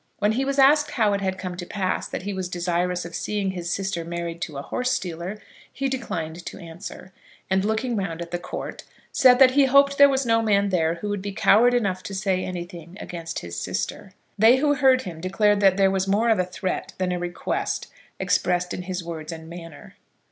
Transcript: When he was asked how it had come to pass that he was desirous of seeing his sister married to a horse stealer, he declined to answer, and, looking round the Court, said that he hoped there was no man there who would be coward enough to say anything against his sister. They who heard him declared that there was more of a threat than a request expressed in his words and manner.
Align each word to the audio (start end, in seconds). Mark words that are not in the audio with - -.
When 0.17 0.31
he 0.31 0.45
was 0.45 0.57
asked 0.57 0.89
how 0.89 1.13
it 1.13 1.21
had 1.21 1.37
come 1.37 1.55
to 1.57 1.63
pass 1.63 2.07
that 2.07 2.23
he 2.23 2.33
was 2.33 2.49
desirous 2.49 3.05
of 3.05 3.13
seeing 3.13 3.51
his 3.51 3.69
sister 3.71 4.03
married 4.03 4.41
to 4.41 4.57
a 4.57 4.63
horse 4.63 4.89
stealer, 4.89 5.39
he 5.71 5.87
declined 5.87 6.43
to 6.47 6.57
answer, 6.57 7.13
and, 7.51 7.63
looking 7.63 7.95
round 7.95 8.19
the 8.21 8.39
Court, 8.39 8.83
said 9.11 9.37
that 9.37 9.51
he 9.51 9.65
hoped 9.65 9.99
there 9.99 10.09
was 10.09 10.25
no 10.25 10.41
man 10.41 10.69
there 10.69 10.95
who 10.95 11.09
would 11.09 11.21
be 11.21 11.31
coward 11.31 11.75
enough 11.75 12.01
to 12.01 12.15
say 12.15 12.43
anything 12.43 12.97
against 12.99 13.41
his 13.41 13.55
sister. 13.59 14.13
They 14.39 14.57
who 14.57 14.73
heard 14.73 15.03
him 15.03 15.21
declared 15.21 15.59
that 15.59 15.77
there 15.77 15.91
was 15.91 16.07
more 16.07 16.29
of 16.29 16.39
a 16.39 16.45
threat 16.45 16.93
than 16.97 17.11
a 17.11 17.19
request 17.19 17.85
expressed 18.17 18.73
in 18.73 18.81
his 18.81 19.03
words 19.03 19.31
and 19.31 19.47
manner. 19.47 19.97